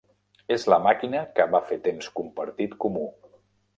[0.55, 3.05] És la màquina que va fer temps compartit comú.